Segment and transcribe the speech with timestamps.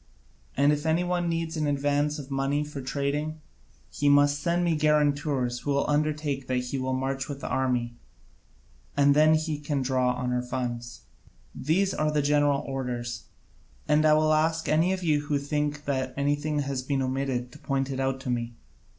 [0.57, 3.39] And if any one needs an advance of money for trading,
[3.91, 7.93] he must send me guarantors who will undertake that he will march with the army,
[8.97, 11.01] and then he can draw on our funds.
[11.53, 13.25] These are the general orders:
[13.87, 17.59] and I will ask any of you who think that anything has been omitted to
[17.59, 18.55] point it out to me.